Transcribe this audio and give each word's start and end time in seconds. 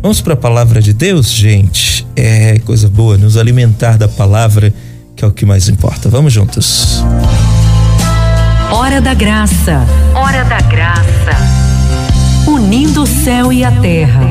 Vamos 0.00 0.20
para 0.20 0.34
a 0.34 0.36
palavra 0.36 0.80
de 0.80 0.92
Deus, 0.92 1.30
gente? 1.30 2.06
É 2.14 2.60
coisa 2.60 2.88
boa, 2.88 3.18
nos 3.18 3.36
alimentar 3.36 3.98
da 3.98 4.06
palavra, 4.06 4.72
que 5.16 5.24
é 5.24 5.28
o 5.28 5.32
que 5.32 5.44
mais 5.44 5.68
importa. 5.68 6.08
Vamos 6.08 6.32
juntos. 6.32 7.02
Hora 8.70 9.00
da 9.00 9.12
graça. 9.12 9.84
Hora 10.14 10.44
da 10.44 10.60
graça. 10.60 11.32
Unindo 12.46 13.02
o 13.02 13.06
céu 13.06 13.52
e 13.52 13.64
a 13.64 13.72
terra. 13.72 14.30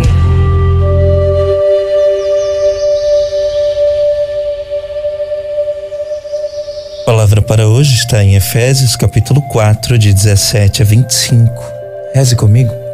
A 7.02 7.06
palavra 7.06 7.42
para 7.42 7.68
hoje 7.68 7.94
está 7.96 8.24
em 8.24 8.36
Efésios 8.36 8.96
capítulo 8.96 9.42
4, 9.50 9.98
de 9.98 10.14
17 10.14 10.82
a 10.82 10.86
25. 10.86 11.54
Reze 12.14 12.36
comigo. 12.36 12.87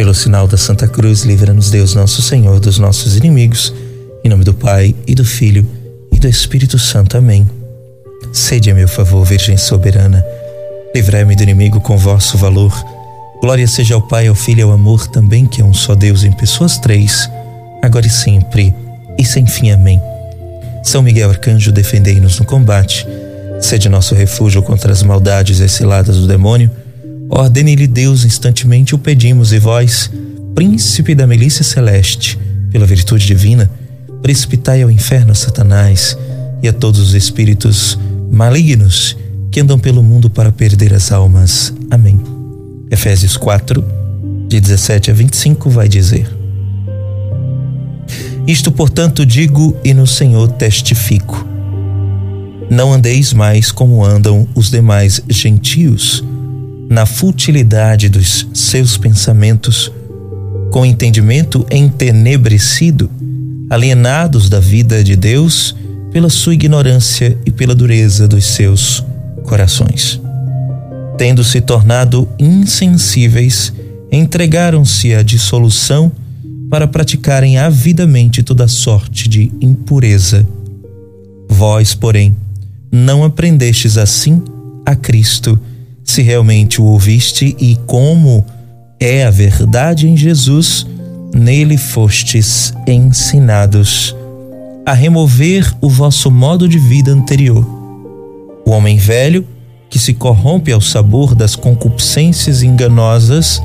Pelo 0.00 0.14
sinal 0.14 0.48
da 0.48 0.56
Santa 0.56 0.88
Cruz, 0.88 1.24
livra-nos 1.24 1.68
Deus 1.68 1.94
nosso 1.94 2.22
Senhor 2.22 2.58
dos 2.58 2.78
nossos 2.78 3.18
inimigos. 3.18 3.70
Em 4.24 4.30
nome 4.30 4.44
do 4.44 4.54
Pai 4.54 4.94
e 5.06 5.14
do 5.14 5.26
Filho 5.26 5.68
e 6.10 6.18
do 6.18 6.26
Espírito 6.26 6.78
Santo. 6.78 7.18
Amém. 7.18 7.46
Sede 8.32 8.70
a 8.70 8.74
meu 8.74 8.88
favor, 8.88 9.22
Virgem 9.26 9.58
soberana. 9.58 10.24
Livrai-me 10.94 11.36
do 11.36 11.42
inimigo 11.42 11.82
com 11.82 11.98
vosso 11.98 12.38
valor. 12.38 12.72
Glória 13.42 13.66
seja 13.68 13.94
ao 13.94 14.00
Pai, 14.00 14.26
ao 14.26 14.34
Filho 14.34 14.60
e 14.60 14.62
ao 14.62 14.72
amor, 14.72 15.06
também 15.06 15.44
que 15.44 15.60
é 15.60 15.64
um 15.66 15.74
só 15.74 15.94
Deus 15.94 16.24
em 16.24 16.32
pessoas 16.32 16.78
três, 16.78 17.28
agora 17.82 18.06
e 18.06 18.10
sempre, 18.10 18.74
e 19.18 19.24
sem 19.26 19.46
fim. 19.46 19.70
Amém. 19.70 20.00
São 20.82 21.02
Miguel 21.02 21.28
Arcanjo, 21.28 21.70
defendei-nos 21.70 22.38
no 22.38 22.46
combate. 22.46 23.06
Sede 23.60 23.86
nosso 23.90 24.14
refúgio 24.14 24.62
contra 24.62 24.92
as 24.92 25.02
maldades 25.02 25.60
exiladas 25.60 26.16
do 26.16 26.26
demônio 26.26 26.70
Ordene-lhe 27.30 27.86
Deus 27.86 28.24
instantemente 28.24 28.92
o 28.92 28.98
pedimos, 28.98 29.52
e 29.52 29.58
vós, 29.60 30.10
príncipe 30.52 31.14
da 31.14 31.28
milícia 31.28 31.62
celeste, 31.62 32.36
pela 32.72 32.84
virtude 32.84 33.24
divina, 33.24 33.70
precipitai 34.20 34.82
ao 34.82 34.90
inferno 34.90 35.32
Satanás 35.32 36.18
e 36.60 36.68
a 36.68 36.72
todos 36.72 37.00
os 37.00 37.14
espíritos 37.14 37.96
malignos 38.30 39.16
que 39.48 39.60
andam 39.60 39.78
pelo 39.78 40.02
mundo 40.02 40.28
para 40.28 40.50
perder 40.50 40.92
as 40.92 41.12
almas. 41.12 41.72
Amém. 41.88 42.20
Efésios 42.90 43.36
4, 43.36 43.84
de 44.48 44.60
17 44.60 45.12
a 45.12 45.14
25, 45.14 45.70
vai 45.70 45.88
dizer: 45.88 46.28
Isto, 48.44 48.72
portanto, 48.72 49.24
digo 49.24 49.76
e 49.84 49.94
no 49.94 50.06
Senhor 50.06 50.50
testifico. 50.52 51.46
Não 52.68 52.92
andeis 52.92 53.32
mais 53.32 53.70
como 53.70 54.04
andam 54.04 54.48
os 54.54 54.68
demais 54.68 55.22
gentios 55.28 56.24
na 56.90 57.06
futilidade 57.06 58.08
dos 58.08 58.48
seus 58.52 58.96
pensamentos, 58.96 59.92
com 60.72 60.84
entendimento 60.84 61.64
entenebrecido, 61.70 63.08
alienados 63.70 64.48
da 64.48 64.58
vida 64.58 65.04
de 65.04 65.14
Deus 65.14 65.76
pela 66.12 66.28
sua 66.28 66.54
ignorância 66.54 67.38
e 67.46 67.52
pela 67.52 67.76
dureza 67.76 68.26
dos 68.26 68.44
seus 68.44 69.04
corações. 69.44 70.20
Tendo 71.16 71.44
se 71.44 71.60
tornado 71.60 72.28
insensíveis, 72.40 73.72
entregaram-se 74.10 75.14
à 75.14 75.22
dissolução 75.22 76.10
para 76.68 76.88
praticarem 76.88 77.56
avidamente 77.56 78.42
toda 78.42 78.66
sorte 78.66 79.28
de 79.28 79.52
impureza. 79.60 80.48
Vós, 81.48 81.94
porém, 81.94 82.36
não 82.90 83.22
aprendestes 83.22 83.96
assim 83.96 84.42
a 84.84 84.96
Cristo 84.96 85.60
se 86.04 86.22
realmente 86.22 86.80
o 86.80 86.84
ouviste 86.84 87.56
e 87.58 87.76
como 87.86 88.44
é 88.98 89.24
a 89.24 89.30
verdade 89.30 90.08
em 90.08 90.16
Jesus, 90.16 90.86
nele 91.34 91.76
fostes 91.76 92.74
ensinados 92.86 94.14
a 94.84 94.92
remover 94.92 95.72
o 95.80 95.88
vosso 95.88 96.30
modo 96.30 96.68
de 96.68 96.78
vida 96.78 97.12
anterior. 97.12 97.64
O 98.66 98.70
homem 98.70 98.96
velho, 98.96 99.46
que 99.88 99.98
se 99.98 100.14
corrompe 100.14 100.72
ao 100.72 100.80
sabor 100.80 101.34
das 101.34 101.54
concupiscências 101.54 102.62
enganosas, 102.62 103.62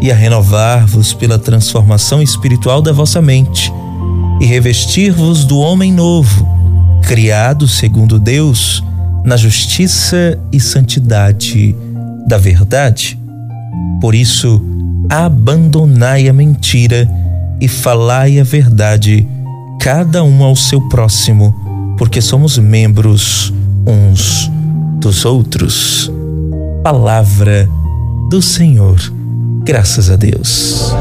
e 0.00 0.10
a 0.10 0.14
renovar-vos 0.16 1.14
pela 1.14 1.38
transformação 1.38 2.20
espiritual 2.20 2.82
da 2.82 2.90
vossa 2.90 3.22
mente, 3.22 3.72
e 4.40 4.46
revestir-vos 4.46 5.44
do 5.44 5.58
homem 5.58 5.92
novo, 5.92 6.46
criado 7.02 7.68
segundo 7.68 8.18
Deus, 8.18 8.82
na 9.24 9.36
justiça 9.36 10.38
e 10.52 10.60
santidade 10.60 11.74
da 12.26 12.38
verdade. 12.38 13.18
Por 14.00 14.14
isso, 14.14 14.62
abandonai 15.08 16.28
a 16.28 16.32
mentira 16.32 17.08
e 17.60 17.68
falai 17.68 18.40
a 18.40 18.44
verdade, 18.44 19.26
cada 19.80 20.24
um 20.24 20.42
ao 20.42 20.56
seu 20.56 20.80
próximo, 20.88 21.54
porque 21.96 22.20
somos 22.20 22.58
membros 22.58 23.52
uns 23.86 24.50
dos 24.98 25.24
outros. 25.24 26.10
Palavra 26.82 27.68
do 28.30 28.42
Senhor. 28.42 28.98
Graças 29.64 30.10
a 30.10 30.16
Deus. 30.16 30.92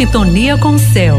Sintonia 0.00 0.56
com 0.56 0.70
o 0.70 0.78
céu. 0.78 1.18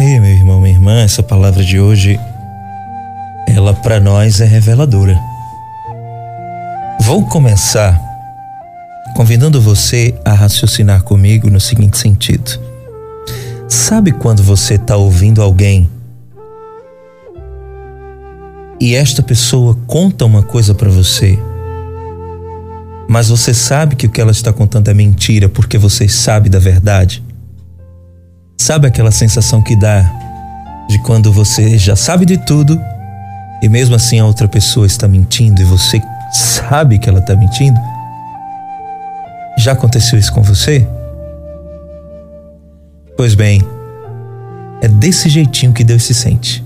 Ei, 0.00 0.18
meu 0.18 0.24
irmão, 0.28 0.60
minha 0.60 0.72
irmã, 0.72 1.02
essa 1.02 1.22
palavra 1.22 1.62
de 1.62 1.78
hoje, 1.78 2.18
ela 3.46 3.74
para 3.74 4.00
nós 4.00 4.40
é 4.40 4.44
reveladora. 4.44 5.16
Vou 7.02 7.24
começar 7.26 8.09
convidando 9.20 9.60
você 9.60 10.14
a 10.24 10.32
raciocinar 10.32 11.02
comigo 11.02 11.50
no 11.50 11.60
seguinte 11.60 11.98
sentido. 11.98 12.58
Sabe 13.68 14.12
quando 14.12 14.42
você 14.42 14.76
está 14.76 14.96
ouvindo 14.96 15.42
alguém 15.42 15.90
e 18.80 18.94
esta 18.94 19.22
pessoa 19.22 19.76
conta 19.86 20.24
uma 20.24 20.42
coisa 20.42 20.72
para 20.72 20.88
você, 20.88 21.38
mas 23.10 23.28
você 23.28 23.52
sabe 23.52 23.94
que 23.94 24.06
o 24.06 24.10
que 24.10 24.22
ela 24.22 24.30
está 24.30 24.54
contando 24.54 24.88
é 24.88 24.94
mentira 24.94 25.50
porque 25.50 25.76
você 25.76 26.08
sabe 26.08 26.48
da 26.48 26.58
verdade? 26.58 27.22
Sabe 28.58 28.86
aquela 28.86 29.10
sensação 29.10 29.62
que 29.62 29.76
dá 29.76 30.00
de 30.88 30.98
quando 31.02 31.30
você 31.30 31.76
já 31.76 31.94
sabe 31.94 32.24
de 32.24 32.38
tudo 32.38 32.80
e 33.62 33.68
mesmo 33.68 33.94
assim 33.94 34.18
a 34.18 34.24
outra 34.24 34.48
pessoa 34.48 34.86
está 34.86 35.06
mentindo 35.06 35.60
e 35.60 35.64
você 35.66 36.00
sabe 36.32 36.98
que 36.98 37.06
ela 37.06 37.18
está 37.18 37.36
mentindo? 37.36 37.78
Já 39.60 39.72
aconteceu 39.72 40.18
isso 40.18 40.32
com 40.32 40.42
você? 40.42 40.88
Pois 43.14 43.34
bem, 43.34 43.60
é 44.80 44.88
desse 44.88 45.28
jeitinho 45.28 45.74
que 45.74 45.84
Deus 45.84 46.02
se 46.02 46.14
sente 46.14 46.64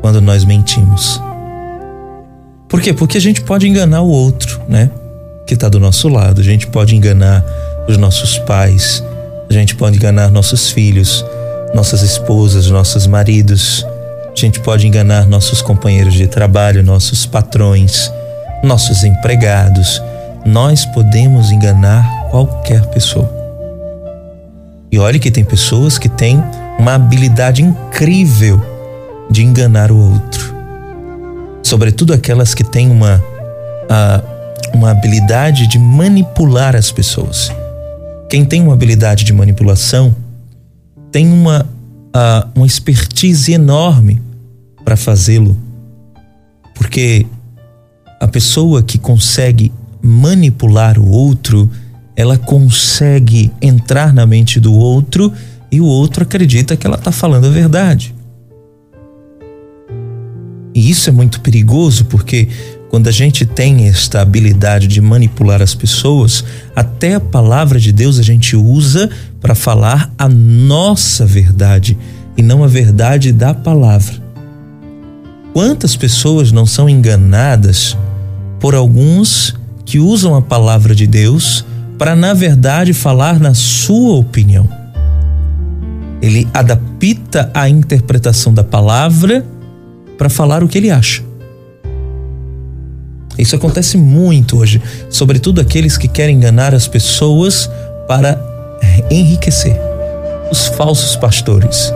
quando 0.00 0.20
nós 0.20 0.44
mentimos. 0.44 1.22
Por 2.68 2.80
quê? 2.80 2.92
Porque 2.92 3.18
a 3.18 3.20
gente 3.20 3.42
pode 3.42 3.68
enganar 3.68 4.00
o 4.00 4.08
outro, 4.08 4.60
né? 4.68 4.90
Que 5.46 5.54
está 5.54 5.68
do 5.68 5.78
nosso 5.78 6.08
lado. 6.08 6.40
A 6.40 6.44
gente 6.44 6.66
pode 6.66 6.96
enganar 6.96 7.44
os 7.88 7.96
nossos 7.96 8.36
pais, 8.38 9.00
a 9.48 9.52
gente 9.52 9.76
pode 9.76 9.96
enganar 9.96 10.28
nossos 10.28 10.72
filhos, 10.72 11.24
nossas 11.72 12.02
esposas, 12.02 12.68
nossos 12.68 13.06
maridos. 13.06 13.86
A 14.26 14.34
gente 14.34 14.58
pode 14.58 14.88
enganar 14.88 15.24
nossos 15.24 15.62
companheiros 15.62 16.14
de 16.14 16.26
trabalho, 16.26 16.82
nossos 16.82 17.26
patrões, 17.26 18.12
nossos 18.64 19.04
empregados. 19.04 20.02
Nós 20.44 20.84
podemos 20.86 21.50
enganar 21.50 22.28
qualquer 22.30 22.86
pessoa. 22.86 23.30
E 24.90 24.98
olhe 24.98 25.18
que 25.18 25.30
tem 25.30 25.44
pessoas 25.44 25.98
que 25.98 26.08
têm 26.08 26.42
uma 26.78 26.94
habilidade 26.94 27.62
incrível 27.62 28.60
de 29.30 29.44
enganar 29.44 29.92
o 29.92 29.96
outro. 29.96 30.54
Sobretudo 31.62 32.12
aquelas 32.12 32.54
que 32.54 32.64
têm 32.64 32.90
uma, 32.90 33.22
uma 34.74 34.90
habilidade 34.90 35.66
de 35.68 35.78
manipular 35.78 36.74
as 36.74 36.90
pessoas. 36.90 37.52
Quem 38.28 38.44
tem 38.44 38.62
uma 38.62 38.72
habilidade 38.72 39.24
de 39.24 39.32
manipulação 39.32 40.14
tem 41.12 41.30
uma, 41.30 41.66
uma 42.54 42.66
expertise 42.66 43.52
enorme 43.52 44.20
para 44.84 44.96
fazê-lo. 44.96 45.56
Porque 46.74 47.26
a 48.20 48.26
pessoa 48.26 48.82
que 48.82 48.98
consegue 48.98 49.72
manipular 50.02 50.98
o 50.98 51.08
outro, 51.08 51.70
ela 52.16 52.36
consegue 52.36 53.50
entrar 53.60 54.12
na 54.12 54.26
mente 54.26 54.60
do 54.60 54.74
outro 54.74 55.32
e 55.70 55.80
o 55.80 55.86
outro 55.86 56.22
acredita 56.22 56.76
que 56.76 56.86
ela 56.86 56.96
está 56.96 57.12
falando 57.12 57.46
a 57.46 57.50
verdade. 57.50 58.14
E 60.74 60.90
isso 60.90 61.08
é 61.08 61.12
muito 61.12 61.40
perigoso 61.40 62.04
porque 62.06 62.48
quando 62.90 63.08
a 63.08 63.12
gente 63.12 63.46
tem 63.46 63.86
esta 63.86 64.20
habilidade 64.20 64.88
de 64.88 65.00
manipular 65.00 65.62
as 65.62 65.74
pessoas, 65.74 66.44
até 66.74 67.14
a 67.14 67.20
palavra 67.20 67.78
de 67.78 67.92
Deus 67.92 68.18
a 68.18 68.22
gente 68.22 68.56
usa 68.56 69.08
para 69.40 69.54
falar 69.54 70.12
a 70.18 70.28
nossa 70.28 71.24
verdade 71.24 71.96
e 72.36 72.42
não 72.42 72.64
a 72.64 72.66
verdade 72.66 73.32
da 73.32 73.54
palavra. 73.54 74.14
Quantas 75.52 75.96
pessoas 75.96 76.50
não 76.50 76.66
são 76.66 76.88
enganadas 76.88 77.96
por 78.58 78.74
alguns 78.74 79.54
que 79.90 79.98
usam 79.98 80.36
a 80.36 80.40
palavra 80.40 80.94
de 80.94 81.04
Deus 81.04 81.64
para, 81.98 82.14
na 82.14 82.32
verdade, 82.32 82.92
falar 82.92 83.40
na 83.40 83.54
sua 83.54 84.18
opinião? 84.18 84.68
Ele 86.22 86.46
adapta 86.54 87.50
a 87.52 87.68
interpretação 87.68 88.54
da 88.54 88.62
palavra 88.62 89.44
para 90.16 90.28
falar 90.28 90.62
o 90.62 90.68
que 90.68 90.78
ele 90.78 90.92
acha. 90.92 91.24
Isso 93.36 93.56
acontece 93.56 93.96
muito 93.96 94.58
hoje, 94.58 94.80
sobretudo 95.08 95.60
aqueles 95.60 95.98
que 95.98 96.06
querem 96.06 96.36
enganar 96.36 96.72
as 96.72 96.86
pessoas 96.86 97.68
para 98.06 98.40
enriquecer. 99.10 99.76
Os 100.52 100.68
falsos 100.68 101.16
pastores 101.16 101.92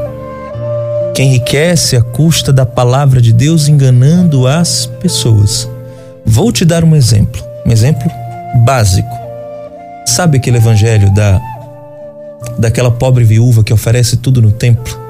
que 1.14 1.22
enriquece 1.22 1.96
à 1.96 2.02
custa 2.02 2.52
da 2.52 2.66
palavra 2.66 3.22
de 3.22 3.32
Deus 3.32 3.68
enganando 3.68 4.48
as 4.48 4.84
pessoas. 5.00 5.70
Vou 6.26 6.50
te 6.50 6.64
dar 6.64 6.82
um 6.82 6.96
exemplo, 6.96 7.53
um 7.66 7.70
exemplo 7.70 8.10
básico. 8.64 9.08
Sabe 10.06 10.38
aquele 10.38 10.58
evangelho 10.58 11.10
da 11.12 11.40
daquela 12.58 12.90
pobre 12.90 13.24
viúva 13.24 13.64
que 13.64 13.72
oferece 13.72 14.16
tudo 14.18 14.40
no 14.42 14.52
templo? 14.52 15.02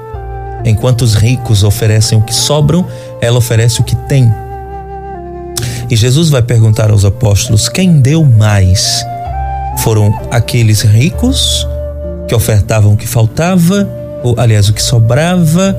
Enquanto 0.63 1.03
os 1.03 1.13
ricos 1.13 1.63
oferecem 1.63 2.17
o 2.17 2.21
que 2.21 2.33
sobram, 2.33 2.87
ela 3.21 3.37
oferece 3.37 3.81
o 3.81 3.83
que 3.83 3.95
tem. 3.95 4.31
E 5.89 5.95
Jesus 5.95 6.29
vai 6.29 6.41
perguntar 6.41 6.89
aos 6.89 7.05
apóstolos: 7.05 7.69
quem 7.69 7.99
deu 7.99 8.23
mais? 8.23 9.05
Foram 9.77 10.17
aqueles 10.31 10.81
ricos 10.81 11.67
que 12.27 12.33
ofertavam 12.33 12.93
o 12.93 12.97
que 12.97 13.07
faltava, 13.07 13.87
ou 14.23 14.33
aliás, 14.39 14.67
o 14.69 14.73
que 14.73 14.81
sobrava, 14.81 15.77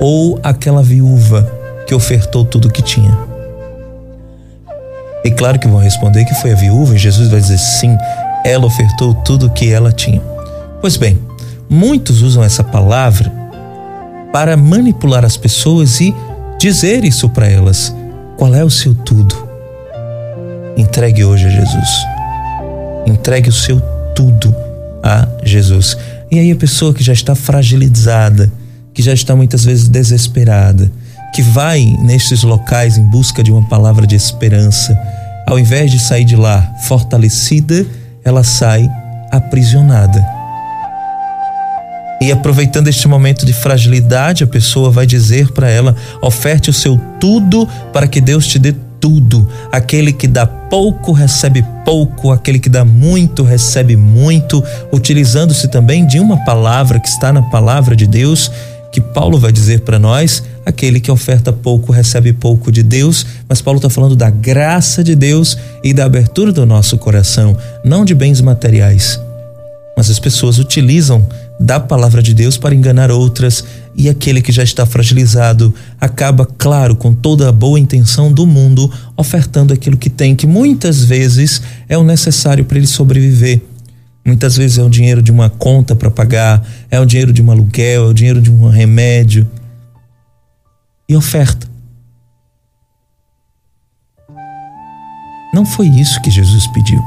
ou 0.00 0.40
aquela 0.42 0.82
viúva 0.82 1.50
que 1.86 1.94
ofertou 1.94 2.44
tudo 2.44 2.68
o 2.68 2.70
que 2.70 2.80
tinha? 2.80 3.31
E 5.24 5.30
claro 5.30 5.58
que 5.58 5.68
vão 5.68 5.78
responder 5.78 6.24
que 6.24 6.34
foi 6.34 6.52
a 6.52 6.56
viúva, 6.56 6.94
e 6.94 6.98
Jesus 6.98 7.28
vai 7.28 7.40
dizer 7.40 7.58
sim, 7.58 7.96
ela 8.44 8.66
ofertou 8.66 9.14
tudo 9.14 9.46
o 9.46 9.50
que 9.50 9.72
ela 9.72 9.92
tinha. 9.92 10.20
Pois 10.80 10.96
bem, 10.96 11.18
muitos 11.68 12.22
usam 12.22 12.42
essa 12.42 12.64
palavra 12.64 13.30
para 14.32 14.56
manipular 14.56 15.24
as 15.24 15.36
pessoas 15.36 16.00
e 16.00 16.14
dizer 16.58 17.04
isso 17.04 17.28
para 17.28 17.48
elas. 17.48 17.94
Qual 18.36 18.54
é 18.54 18.64
o 18.64 18.70
seu 18.70 18.94
tudo? 18.94 19.36
Entregue 20.76 21.24
hoje 21.24 21.46
a 21.46 21.50
Jesus. 21.50 21.88
Entregue 23.06 23.48
o 23.48 23.52
seu 23.52 23.80
tudo 24.14 24.54
a 25.02 25.28
Jesus. 25.44 25.96
E 26.30 26.38
aí 26.38 26.50
a 26.50 26.56
pessoa 26.56 26.94
que 26.94 27.02
já 27.02 27.12
está 27.12 27.34
fragilizada, 27.34 28.50
que 28.94 29.02
já 29.02 29.12
está 29.12 29.36
muitas 29.36 29.64
vezes 29.64 29.88
desesperada, 29.88 30.90
que 31.32 31.42
vai 31.42 31.96
nestes 32.00 32.42
locais 32.42 32.98
em 32.98 33.04
busca 33.04 33.42
de 33.42 33.50
uma 33.50 33.62
palavra 33.62 34.06
de 34.06 34.14
esperança, 34.14 34.98
ao 35.46 35.58
invés 35.58 35.90
de 35.90 35.98
sair 35.98 36.24
de 36.24 36.36
lá 36.36 36.74
fortalecida, 36.82 37.86
ela 38.24 38.44
sai 38.44 38.88
aprisionada. 39.30 40.24
E 42.20 42.30
aproveitando 42.30 42.86
este 42.86 43.08
momento 43.08 43.44
de 43.44 43.52
fragilidade, 43.52 44.44
a 44.44 44.46
pessoa 44.46 44.90
vai 44.90 45.06
dizer 45.06 45.50
para 45.52 45.68
ela: 45.68 45.96
oferte 46.20 46.70
o 46.70 46.72
seu 46.72 46.96
tudo 47.18 47.66
para 47.92 48.06
que 48.06 48.20
Deus 48.20 48.46
te 48.46 48.60
dê 48.60 48.72
tudo. 49.00 49.48
Aquele 49.72 50.12
que 50.12 50.28
dá 50.28 50.46
pouco 50.46 51.10
recebe 51.10 51.66
pouco, 51.84 52.30
aquele 52.30 52.60
que 52.60 52.68
dá 52.68 52.84
muito 52.84 53.42
recebe 53.42 53.96
muito, 53.96 54.62
utilizando-se 54.92 55.66
também 55.66 56.06
de 56.06 56.20
uma 56.20 56.44
palavra 56.44 57.00
que 57.00 57.08
está 57.08 57.32
na 57.32 57.42
palavra 57.42 57.96
de 57.96 58.06
Deus, 58.06 58.52
que 58.92 59.00
Paulo 59.00 59.36
vai 59.36 59.50
dizer 59.50 59.80
para 59.80 59.98
nós: 59.98 60.44
aquele 60.64 61.00
que 61.00 61.10
oferta 61.10 61.52
pouco 61.52 61.92
recebe 61.92 62.32
pouco 62.32 62.70
de 62.70 62.82
Deus, 62.82 63.26
mas 63.48 63.60
Paulo 63.60 63.78
está 63.78 63.90
falando 63.90 64.16
da 64.16 64.30
graça 64.30 65.02
de 65.02 65.14
Deus 65.14 65.58
e 65.82 65.92
da 65.92 66.04
abertura 66.04 66.52
do 66.52 66.64
nosso 66.64 66.98
coração, 66.98 67.56
não 67.84 68.04
de 68.04 68.14
bens 68.14 68.40
materiais. 68.40 69.20
Mas 69.96 70.10
as 70.10 70.18
pessoas 70.18 70.58
utilizam 70.58 71.26
da 71.60 71.78
palavra 71.78 72.22
de 72.22 72.34
Deus 72.34 72.56
para 72.56 72.74
enganar 72.74 73.10
outras, 73.10 73.64
e 73.94 74.08
aquele 74.08 74.40
que 74.40 74.50
já 74.50 74.62
está 74.62 74.86
fragilizado 74.86 75.72
acaba, 76.00 76.46
claro, 76.46 76.96
com 76.96 77.14
toda 77.14 77.48
a 77.48 77.52
boa 77.52 77.78
intenção 77.78 78.32
do 78.32 78.46
mundo, 78.46 78.90
ofertando 79.16 79.72
aquilo 79.72 79.96
que 79.96 80.10
tem, 80.10 80.34
que 80.34 80.46
muitas 80.46 81.04
vezes 81.04 81.62
é 81.88 81.96
o 81.96 82.02
necessário 82.02 82.64
para 82.64 82.78
ele 82.78 82.86
sobreviver. 82.86 83.60
Muitas 84.24 84.56
vezes 84.56 84.78
é 84.78 84.82
o 84.82 84.88
dinheiro 84.88 85.20
de 85.20 85.30
uma 85.30 85.50
conta 85.50 85.94
para 85.94 86.10
pagar, 86.10 86.66
é 86.90 86.98
o 86.98 87.04
dinheiro 87.04 87.32
de 87.32 87.42
um 87.42 87.50
aluguel, 87.50 88.06
é 88.06 88.08
o 88.08 88.14
dinheiro 88.14 88.40
de 88.40 88.50
um 88.50 88.68
remédio. 88.68 89.46
E 91.12 91.16
oferta. 91.16 91.68
Não 95.52 95.66
foi 95.66 95.86
isso 95.86 96.18
que 96.22 96.30
Jesus 96.30 96.66
pediu. 96.68 97.02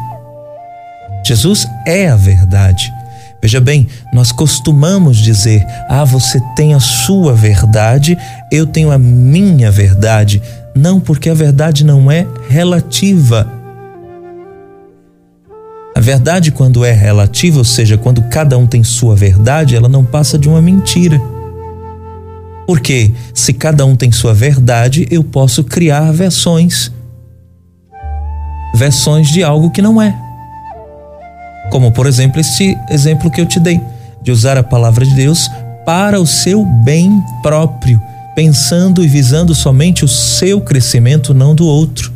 Jesus 1.25 1.67
é 1.87 2.07
a 2.09 2.15
verdade. 2.15 2.93
Veja 3.41 3.59
bem, 3.59 3.87
nós 4.13 4.31
costumamos 4.31 5.17
dizer: 5.17 5.65
ah, 5.89 6.05
você 6.05 6.39
tem 6.55 6.75
a 6.75 6.79
sua 6.79 7.33
verdade, 7.33 8.15
eu 8.51 8.67
tenho 8.67 8.91
a 8.91 8.99
minha 8.99 9.71
verdade. 9.71 10.39
Não, 10.75 10.99
porque 10.99 11.27
a 11.27 11.33
verdade 11.33 11.83
não 11.83 12.11
é 12.11 12.27
relativa. 12.47 13.51
A 15.95 15.99
verdade, 15.99 16.51
quando 16.51 16.85
é 16.85 16.91
relativa, 16.91 17.57
ou 17.57 17.65
seja, 17.65 17.97
quando 17.97 18.21
cada 18.29 18.55
um 18.55 18.67
tem 18.67 18.83
sua 18.83 19.15
verdade, 19.15 19.75
ela 19.75 19.89
não 19.89 20.05
passa 20.05 20.37
de 20.37 20.47
uma 20.47 20.61
mentira. 20.61 21.19
Porque 22.67 23.11
se 23.33 23.53
cada 23.53 23.85
um 23.85 23.95
tem 23.95 24.11
sua 24.11 24.33
verdade, 24.33 25.07
eu 25.11 25.23
posso 25.23 25.63
criar 25.63 26.11
versões. 26.11 26.91
Versões 28.73 29.29
de 29.29 29.43
algo 29.43 29.69
que 29.69 29.81
não 29.81 30.01
é. 30.01 30.15
Como, 31.69 31.91
por 31.91 32.07
exemplo, 32.07 32.39
este 32.39 32.77
exemplo 32.89 33.29
que 33.29 33.39
eu 33.39 33.45
te 33.45 33.59
dei, 33.59 33.79
de 34.21 34.31
usar 34.31 34.57
a 34.57 34.63
palavra 34.63 35.05
de 35.05 35.13
Deus 35.13 35.49
para 35.85 36.19
o 36.19 36.25
seu 36.25 36.65
bem 36.65 37.21
próprio, 37.43 38.01
pensando 38.35 39.03
e 39.03 39.07
visando 39.07 39.53
somente 39.53 40.03
o 40.03 40.07
seu 40.07 40.59
crescimento, 40.61 41.33
não 41.33 41.53
do 41.53 41.65
outro. 41.65 42.11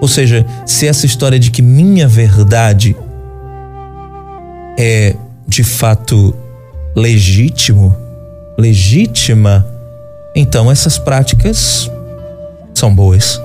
Ou 0.00 0.06
seja, 0.06 0.46
se 0.64 0.86
essa 0.86 1.06
história 1.06 1.38
de 1.38 1.50
que 1.50 1.62
minha 1.62 2.06
verdade 2.06 2.94
é 4.78 5.16
de 5.46 5.64
fato 5.64 6.34
legítimo, 6.94 7.96
legítima, 8.58 9.64
então 10.34 10.70
essas 10.70 10.98
práticas 10.98 11.88
são 12.74 12.92
boas. 12.92 13.40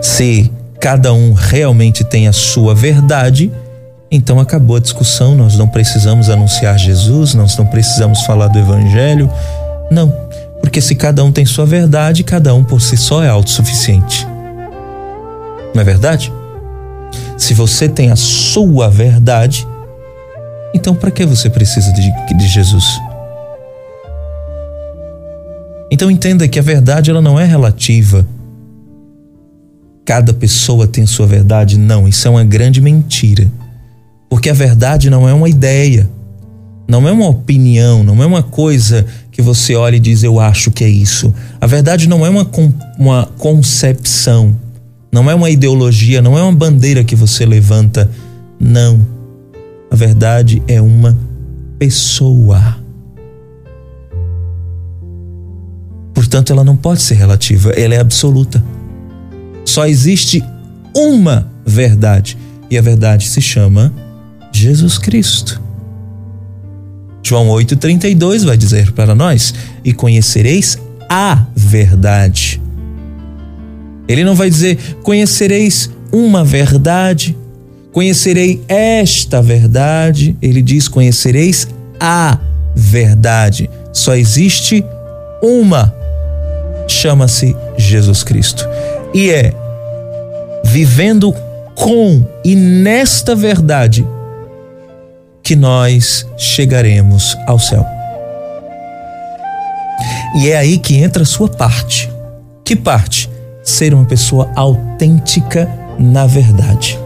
Se 0.00 0.50
cada 0.80 1.12
um 1.12 1.34
realmente 1.34 2.02
tem 2.02 2.26
a 2.26 2.32
sua 2.32 2.74
verdade, 2.74 3.52
então 4.10 4.40
acabou 4.40 4.76
a 4.76 4.80
discussão, 4.80 5.34
nós 5.34 5.58
não 5.58 5.68
precisamos 5.68 6.30
anunciar 6.30 6.78
Jesus, 6.78 7.34
nós 7.34 7.56
não 7.58 7.66
precisamos 7.66 8.22
falar 8.22 8.48
do 8.48 8.58
evangelho. 8.58 9.30
Não, 9.90 10.10
porque 10.60 10.80
se 10.80 10.94
cada 10.94 11.22
um 11.22 11.30
tem 11.30 11.44
sua 11.44 11.66
verdade, 11.66 12.24
cada 12.24 12.54
um 12.54 12.64
por 12.64 12.80
si 12.80 12.96
só 12.96 13.22
é 13.22 13.28
autossuficiente. 13.28 14.26
Não 15.74 15.82
é 15.82 15.84
verdade? 15.84 16.32
Se 17.36 17.52
você 17.52 17.88
tem 17.88 18.10
a 18.10 18.16
sua 18.16 18.88
verdade, 18.88 19.66
então 20.78 20.94
para 20.94 21.10
que 21.10 21.26
você 21.26 21.50
precisa 21.50 21.92
de, 21.92 22.10
de 22.34 22.48
Jesus? 22.48 22.84
Então 25.90 26.10
entenda 26.10 26.46
que 26.46 26.58
a 26.58 26.62
verdade 26.62 27.10
ela 27.10 27.20
não 27.20 27.38
é 27.38 27.44
relativa. 27.44 28.26
Cada 30.04 30.32
pessoa 30.32 30.86
tem 30.86 31.04
sua 31.04 31.26
verdade. 31.26 31.78
Não, 31.78 32.06
isso 32.06 32.26
é 32.28 32.30
uma 32.30 32.44
grande 32.44 32.80
mentira. 32.80 33.50
Porque 34.28 34.48
a 34.48 34.54
verdade 34.54 35.10
não 35.10 35.28
é 35.28 35.32
uma 35.32 35.48
ideia, 35.48 36.08
não 36.86 37.08
é 37.08 37.12
uma 37.12 37.28
opinião, 37.28 38.04
não 38.04 38.22
é 38.22 38.26
uma 38.26 38.42
coisa 38.42 39.06
que 39.32 39.40
você 39.40 39.74
olha 39.74 39.96
e 39.96 40.00
diz 40.00 40.22
eu 40.22 40.38
acho 40.38 40.70
que 40.70 40.84
é 40.84 40.88
isso. 40.88 41.34
A 41.60 41.66
verdade 41.66 42.08
não 42.08 42.24
é 42.24 42.28
uma, 42.28 42.46
uma 42.98 43.26
concepção, 43.38 44.54
não 45.10 45.30
é 45.30 45.34
uma 45.34 45.48
ideologia, 45.48 46.20
não 46.20 46.36
é 46.36 46.42
uma 46.42 46.52
bandeira 46.52 47.02
que 47.02 47.16
você 47.16 47.46
levanta. 47.46 48.10
Não. 48.60 49.17
A 49.90 49.96
verdade 49.96 50.62
é 50.68 50.80
uma 50.80 51.16
pessoa. 51.78 52.76
Portanto, 56.12 56.52
ela 56.52 56.64
não 56.64 56.76
pode 56.76 57.00
ser 57.00 57.14
relativa, 57.14 57.70
ela 57.70 57.94
é 57.94 58.00
absoluta. 58.00 58.62
Só 59.64 59.86
existe 59.86 60.44
uma 60.94 61.48
verdade 61.64 62.36
e 62.70 62.76
a 62.76 62.82
verdade 62.82 63.28
se 63.28 63.40
chama 63.40 63.92
Jesus 64.52 64.98
Cristo. 64.98 65.60
João 67.22 67.46
8,32 67.48 68.44
vai 68.44 68.56
dizer 68.56 68.90
para 68.92 69.14
nós: 69.14 69.54
E 69.84 69.92
conhecereis 69.92 70.76
a 71.08 71.46
verdade. 71.54 72.60
Ele 74.08 74.24
não 74.24 74.34
vai 74.34 74.50
dizer: 74.50 74.96
Conhecereis 75.02 75.90
uma 76.10 76.42
verdade, 76.42 77.37
conhecerei 77.98 78.62
esta 78.68 79.42
verdade. 79.42 80.36
Ele 80.40 80.62
diz: 80.62 80.86
Conhecereis 80.86 81.66
a 81.98 82.38
verdade. 82.72 83.68
Só 83.92 84.14
existe 84.14 84.84
uma. 85.42 85.92
Chama-se 86.86 87.56
Jesus 87.76 88.22
Cristo. 88.22 88.64
E 89.12 89.30
é 89.30 89.52
vivendo 90.64 91.34
com 91.74 92.24
e 92.44 92.54
nesta 92.54 93.34
verdade 93.34 94.06
que 95.42 95.56
nós 95.56 96.24
chegaremos 96.36 97.36
ao 97.48 97.58
céu. 97.58 97.84
E 100.36 100.50
é 100.50 100.56
aí 100.56 100.78
que 100.78 100.96
entra 100.98 101.24
a 101.24 101.26
sua 101.26 101.48
parte. 101.48 102.08
Que 102.64 102.76
parte? 102.76 103.28
Ser 103.64 103.92
uma 103.92 104.04
pessoa 104.04 104.52
autêntica 104.54 105.68
na 105.98 106.26
verdade. 106.28 106.96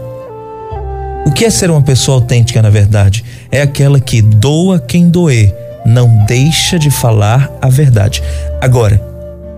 O 1.25 1.31
que 1.31 1.45
é 1.45 1.49
ser 1.49 1.71
uma 1.71 1.81
pessoa 1.81 2.17
autêntica 2.17 2.61
na 2.61 2.69
verdade? 2.69 3.23
É 3.51 3.61
aquela 3.61 3.99
que 3.99 4.21
doa 4.21 4.79
quem 4.79 5.09
doer, 5.09 5.55
não 5.85 6.25
deixa 6.25 6.77
de 6.77 6.91
falar 6.91 7.49
a 7.61 7.69
verdade. 7.69 8.21
Agora, 8.61 9.01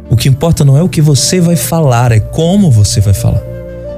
o 0.09 0.15
que 0.15 0.29
importa 0.29 0.63
não 0.63 0.77
é 0.77 0.83
o 0.83 0.89
que 0.89 1.01
você 1.01 1.41
vai 1.41 1.55
falar, 1.55 2.11
é 2.11 2.19
como 2.19 2.69
você 2.69 3.01
vai 3.01 3.13
falar. 3.13 3.41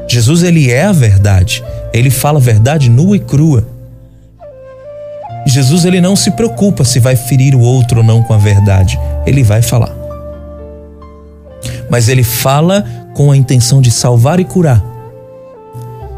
Jesus, 0.07 0.43
ele 0.43 0.71
é 0.71 0.83
a 0.83 0.93
verdade. 0.93 1.63
Ele 1.93 2.09
fala 2.09 2.39
a 2.39 2.41
verdade 2.41 2.89
nua 2.89 3.17
e 3.17 3.19
crua. 3.19 3.67
Jesus 5.45 5.85
ele 5.85 5.99
não 5.99 6.15
se 6.15 6.31
preocupa 6.31 6.83
se 6.83 6.99
vai 6.99 7.15
ferir 7.15 7.53
o 7.53 7.59
outro 7.59 7.99
ou 7.99 8.03
não 8.03 8.23
com 8.23 8.33
a 8.33 8.37
verdade. 8.37 8.97
Ele 9.25 9.43
vai 9.43 9.61
falar. 9.61 9.93
Mas 11.89 12.07
ele 12.07 12.23
fala 12.23 12.85
com 13.13 13.31
a 13.31 13.37
intenção 13.37 13.81
de 13.81 13.91
salvar 13.91 14.39
e 14.39 14.45
curar. 14.45 14.83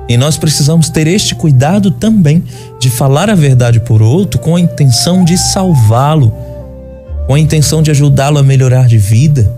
E 0.10 0.18
nós 0.18 0.38
precisamos 0.38 0.89
ter 0.89 1.06
este 1.06 1.36
cuidado 1.36 1.92
também 1.92 2.44
de 2.80 2.89
falar 2.89 3.30
a 3.30 3.36
verdade 3.36 3.80
por 3.80 4.01
outro 4.01 4.39
com 4.39 4.56
a 4.56 4.60
intenção 4.60 5.24
de 5.24 5.38
salvá-lo, 5.38 6.34
com 7.28 7.36
a 7.36 7.39
intenção 7.39 7.84
de 7.84 7.92
ajudá-lo 7.92 8.39
a 8.39 8.44
melhorar 8.44 8.88
de 8.88 8.98
vida, 8.98 9.56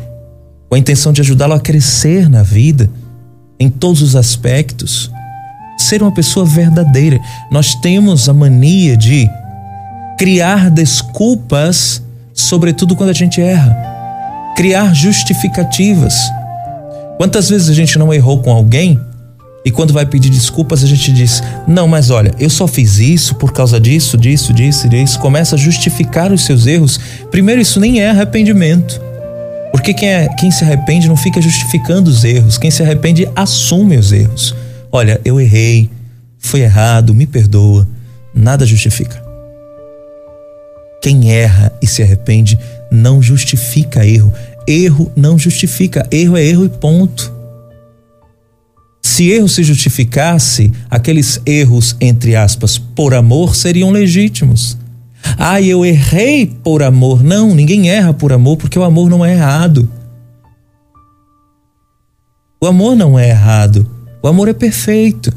com 0.68 0.76
a 0.76 0.78
intenção 0.78 1.14
de 1.14 1.22
ajudá-lo 1.22 1.54
a 1.54 1.60
crescer 1.60 2.30
na 2.30 2.44
vida, 2.44 2.90
em 3.58 3.70
todos 3.70 4.02
os 4.02 4.14
aspectos. 4.14 5.10
Ser 5.78 6.02
uma 6.02 6.14
pessoa 6.14 6.46
verdadeira. 6.46 7.18
Nós 7.50 7.74
temos 7.76 8.28
a 8.28 8.34
mania 8.34 8.98
de 8.98 9.30
criar 10.18 10.70
desculpas, 10.70 12.04
sobretudo 12.34 12.94
quando 12.94 13.10
a 13.12 13.14
gente 13.14 13.42
erra, 13.42 13.74
criar 14.58 14.94
justificativas. 14.94 16.14
Quantas 17.16 17.48
vezes 17.48 17.70
a 17.70 17.74
gente 17.74 17.98
não 17.98 18.14
errou 18.14 18.42
com 18.42 18.52
alguém 18.52 19.00
e 19.64 19.70
quando 19.70 19.94
vai 19.94 20.06
pedir 20.06 20.30
desculpas 20.30 20.84
a 20.84 20.88
gente 20.88 21.12
diz: 21.12 21.42
Não, 21.68 21.88
mas 21.88 22.10
olha, 22.10 22.34
eu 22.40 22.50
só 22.50 22.68
fiz 22.68 22.98
isso 22.98 23.36
por 23.36 23.54
causa 23.54 23.80
disso, 23.80 24.18
disso, 24.18 24.54
disso, 24.54 24.90
disso. 24.90 25.20
Começa 25.20 25.56
a 25.56 25.60
justificar 25.60 26.32
os 26.32 26.44
seus 26.44 26.66
erros. 26.66 27.00
Primeiro, 27.30 27.62
isso 27.62 27.80
nem 27.80 28.00
é 28.00 28.10
arrependimento. 28.10 29.00
Porque 29.72 29.94
quem, 29.94 30.10
é, 30.10 30.28
quem 30.38 30.52
se 30.52 30.64
arrepende 30.64 31.08
não 31.08 31.16
fica 31.16 31.42
justificando 31.42 32.10
os 32.10 32.24
erros. 32.24 32.58
Quem 32.58 32.72
se 32.72 32.82
arrepende 32.84 33.30
assume 33.36 33.98
os 33.98 34.12
erros. 34.12 34.56
Olha, 34.92 35.22
eu 35.24 35.40
errei, 35.40 35.90
foi 36.38 36.62
errado, 36.62 37.14
me 37.14 37.26
perdoa. 37.26 37.88
Nada 38.34 38.66
justifica. 38.66 39.22
Quem 41.02 41.32
erra 41.32 41.72
e 41.82 41.88
se 41.88 42.02
arrepende 42.02 42.60
não 42.92 43.22
justifica 43.22 44.06
erro. 44.06 44.34
Erro 44.68 45.12
não 45.16 45.38
justifica. 45.38 46.06
Erro 46.12 46.36
é 46.36 46.44
erro 46.44 46.66
e 46.66 46.70
ponto. 46.70 47.41
Se 49.12 49.30
erro 49.30 49.50
se 49.50 49.62
justificasse, 49.62 50.72
aqueles 50.90 51.42
erros, 51.46 51.98
entre 52.00 52.34
aspas, 52.34 52.78
por 52.78 53.14
amor, 53.14 53.58
seriam 53.58 53.92
legítimos. 53.92 54.78
Ah, 55.38 55.62
eu 55.62 55.86
errei 55.86 56.46
por 56.46 56.82
amor. 56.82 57.22
Não, 57.22 57.54
ninguém 57.54 57.90
erra 57.90 58.14
por 58.14 58.32
amor, 58.32 58.56
porque 58.56 58.80
o 58.80 58.86
amor 58.86 59.10
não 59.10 59.26
é 59.26 59.34
errado. 59.34 59.92
O 62.64 62.66
amor 62.66 62.96
não 62.96 63.20
é 63.20 63.28
errado. 63.28 63.86
O 64.24 64.30
amor 64.30 64.48
é 64.48 64.54
perfeito. 64.54 65.34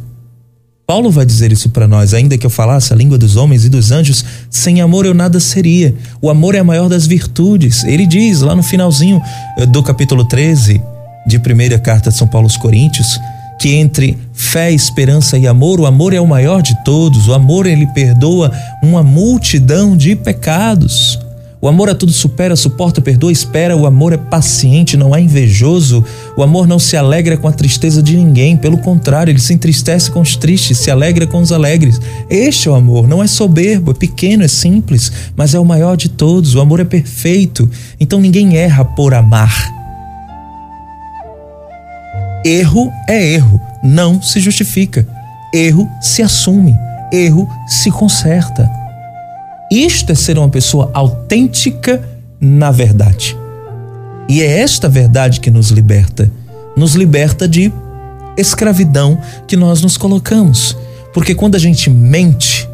Paulo 0.87 1.11
vai 1.11 1.26
dizer 1.26 1.50
isso 1.50 1.69
para 1.71 1.88
nós, 1.88 2.14
ainda 2.14 2.38
que 2.38 2.47
eu 2.47 2.50
falasse 2.50 2.93
a 2.93 2.97
língua 2.97 3.19
dos 3.19 3.35
homens 3.35 3.64
e 3.64 3.69
dos 3.69 3.90
anjos, 3.90 4.25
sem 4.49 4.81
amor 4.83 5.04
eu 5.04 5.14
nada 5.14 5.40
seria. 5.40 5.93
O 6.23 6.31
amor 6.31 6.54
é 6.54 6.61
a 6.61 6.64
maior 6.64 6.88
das 6.88 7.09
virtudes. 7.09 7.83
Ele 7.83 8.07
diz 8.07 8.40
lá 8.40 8.54
no 8.54 8.62
finalzinho 8.62 9.21
eh, 9.59 9.66
do 9.66 9.83
capítulo 9.83 10.25
13 10.28 10.81
de 11.26 11.40
primeira 11.40 11.76
carta 11.76 12.11
de 12.11 12.16
São 12.16 12.28
Paulo 12.28 12.47
aos 12.47 12.57
Coríntios, 12.57 13.19
que 13.64 13.73
entre 13.76 14.18
fé, 14.35 14.71
esperança 14.71 15.38
e 15.38 15.47
amor, 15.47 15.80
o 15.80 15.87
amor 15.87 16.12
é 16.12 16.21
o 16.21 16.26
maior 16.26 16.61
de 16.61 16.76
todos. 16.85 17.28
O 17.28 17.33
amor 17.33 17.64
ele 17.64 17.87
perdoa 17.87 18.52
uma 18.83 19.02
multidão 19.02 19.97
de 19.97 20.14
pecados. 20.14 21.18
O 21.62 21.66
amor 21.66 21.88
a 21.88 21.94
tudo 21.94 22.12
supera, 22.12 22.56
suporta, 22.56 23.00
perdoa, 23.00 23.33
espera. 23.33 23.75
O 23.75 23.87
amor 23.87 24.12
é 24.12 24.18
paciente, 24.18 24.99
não 24.99 25.16
é 25.16 25.21
invejoso. 25.23 26.04
O 26.37 26.42
amor 26.42 26.66
não 26.66 26.78
se 26.78 26.94
alegra 26.94 27.38
com 27.38 27.49
a 27.49 27.52
tristeza 27.52 28.02
de 28.02 28.14
ninguém. 28.14 28.54
Pelo 28.54 28.76
contrário, 28.76 29.30
ele 29.30 29.40
se 29.40 29.54
entristece 29.54 30.11
com 30.11 30.21
os 30.21 30.37
tristes, 30.37 30.76
se 30.76 30.90
alegra 30.90 31.26
com 31.26 31.40
os 31.40 31.50
alegres. 31.50 31.99
Este 32.28 32.68
é 32.68 32.71
o 32.71 32.75
amor. 32.75 33.09
Não 33.09 33.23
é 33.23 33.26
soberbo, 33.26 33.92
é 33.92 33.94
pequeno, 33.94 34.44
é 34.44 34.49
simples, 34.49 35.11
mas 35.35 35.54
é 35.54 35.59
o 35.59 35.64
maior 35.64 35.97
de 35.97 36.11
todos. 36.11 36.54
O 36.54 36.61
amor 36.61 36.80
é 36.80 36.85
perfeito. 36.85 37.66
Então 37.99 38.21
ninguém 38.21 38.59
erra 38.59 38.85
por 38.85 39.14
amar. 39.14 39.84
Erro 42.44 42.92
é 43.08 43.32
erro, 43.32 43.60
não 43.82 44.20
se 44.20 44.38
justifica. 44.38 45.06
Erro 45.52 45.88
se 46.00 46.22
assume, 46.22 46.76
erro 47.12 47.48
se 47.66 47.90
conserta. 47.90 48.70
Isto 49.70 50.12
é 50.12 50.14
ser 50.14 50.36
uma 50.36 50.48
pessoa 50.48 50.90
autêntica 50.92 52.02
na 52.40 52.70
verdade. 52.70 53.36
E 54.28 54.42
é 54.42 54.60
esta 54.60 54.88
verdade 54.88 55.40
que 55.40 55.50
nos 55.50 55.70
liberta. 55.70 56.30
Nos 56.76 56.94
liberta 56.94 57.48
de 57.48 57.72
escravidão 58.36 59.18
que 59.46 59.56
nós 59.56 59.80
nos 59.80 59.96
colocamos. 59.96 60.76
Porque 61.12 61.34
quando 61.34 61.54
a 61.54 61.58
gente 61.58 61.88
mente, 61.88 62.68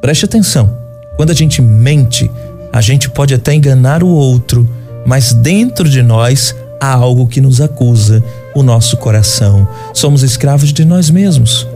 preste 0.00 0.24
atenção, 0.24 0.76
quando 1.16 1.30
a 1.30 1.34
gente 1.34 1.62
mente, 1.62 2.30
a 2.72 2.80
gente 2.80 3.08
pode 3.10 3.34
até 3.34 3.54
enganar 3.54 4.02
o 4.02 4.08
outro, 4.08 4.68
mas 5.06 5.32
dentro 5.32 5.88
de 5.88 6.02
nós 6.02 6.54
há 6.80 6.92
algo 6.92 7.26
que 7.26 7.40
nos 7.40 7.60
acusa, 7.60 8.22
o 8.54 8.62
nosso 8.62 8.96
coração. 8.96 9.68
Somos 9.94 10.22
escravos 10.22 10.72
de 10.72 10.84
nós 10.84 11.10
mesmos. 11.10 11.66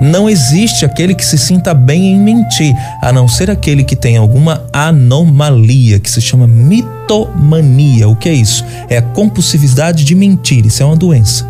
Não 0.00 0.28
existe 0.28 0.84
aquele 0.84 1.14
que 1.14 1.24
se 1.24 1.38
sinta 1.38 1.72
bem 1.72 2.14
em 2.14 2.18
mentir, 2.18 2.74
a 3.00 3.12
não 3.12 3.28
ser 3.28 3.50
aquele 3.50 3.84
que 3.84 3.94
tem 3.94 4.16
alguma 4.16 4.64
anomalia, 4.72 6.00
que 6.00 6.10
se 6.10 6.20
chama 6.20 6.46
mitomania. 6.46 8.08
O 8.08 8.16
que 8.16 8.28
é 8.28 8.34
isso? 8.34 8.64
É 8.88 8.98
a 8.98 9.02
compulsividade 9.02 10.04
de 10.04 10.14
mentir. 10.14 10.66
Isso 10.66 10.82
é 10.82 10.86
uma 10.86 10.96
doença. 10.96 11.48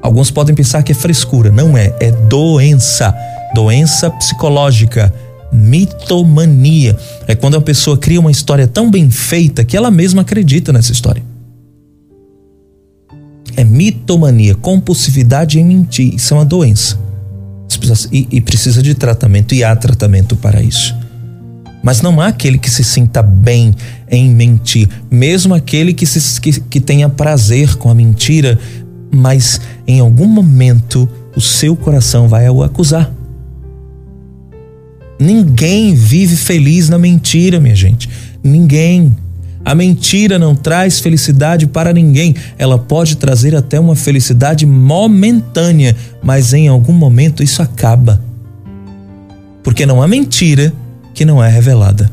Alguns 0.00 0.30
podem 0.30 0.54
pensar 0.54 0.82
que 0.82 0.92
é 0.92 0.94
frescura. 0.94 1.50
Não 1.50 1.76
é. 1.76 1.94
É 2.00 2.10
doença. 2.10 3.14
Doença 3.54 4.10
psicológica. 4.10 5.12
Mitomania. 5.52 6.96
É 7.28 7.34
quando 7.34 7.56
a 7.56 7.60
pessoa 7.60 7.96
cria 7.98 8.18
uma 8.18 8.30
história 8.30 8.66
tão 8.66 8.90
bem 8.90 9.10
feita 9.10 9.64
que 9.64 9.76
ela 9.76 9.90
mesma 9.90 10.22
acredita 10.22 10.72
nessa 10.72 10.92
história. 10.92 11.31
É 13.56 13.64
mitomania, 13.64 14.54
compulsividade 14.54 15.58
em 15.58 15.64
mentir. 15.64 16.14
Isso 16.14 16.34
é 16.34 16.36
uma 16.36 16.44
doença. 16.44 16.98
E, 18.10 18.28
e 18.30 18.40
precisa 18.40 18.82
de 18.82 18.94
tratamento, 18.94 19.54
e 19.54 19.64
há 19.64 19.74
tratamento 19.74 20.36
para 20.36 20.62
isso. 20.62 20.94
Mas 21.82 22.00
não 22.00 22.20
há 22.20 22.28
aquele 22.28 22.58
que 22.58 22.70
se 22.70 22.84
sinta 22.84 23.22
bem 23.22 23.74
em 24.08 24.30
mentir, 24.30 24.88
mesmo 25.10 25.52
aquele 25.52 25.92
que, 25.92 26.06
se, 26.06 26.40
que, 26.40 26.60
que 26.60 26.80
tenha 26.80 27.08
prazer 27.08 27.74
com 27.76 27.90
a 27.90 27.94
mentira, 27.94 28.58
mas 29.10 29.60
em 29.86 29.98
algum 29.98 30.28
momento 30.28 31.08
o 31.34 31.40
seu 31.40 31.74
coração 31.74 32.28
vai 32.28 32.48
o 32.48 32.62
acusar. 32.62 33.12
Ninguém 35.18 35.94
vive 35.94 36.36
feliz 36.36 36.88
na 36.88 36.98
mentira, 36.98 37.60
minha 37.60 37.76
gente. 37.76 38.08
Ninguém. 38.42 39.16
A 39.64 39.74
mentira 39.74 40.38
não 40.38 40.54
traz 40.54 40.98
felicidade 40.98 41.66
para 41.66 41.92
ninguém. 41.92 42.34
Ela 42.58 42.78
pode 42.78 43.16
trazer 43.16 43.54
até 43.54 43.78
uma 43.78 43.94
felicidade 43.94 44.66
momentânea, 44.66 45.96
mas 46.22 46.52
em 46.52 46.68
algum 46.68 46.92
momento 46.92 47.42
isso 47.42 47.62
acaba. 47.62 48.20
Porque 49.62 49.86
não 49.86 50.02
há 50.02 50.08
mentira 50.08 50.72
que 51.14 51.24
não 51.24 51.42
é 51.42 51.48
revelada. 51.48 52.10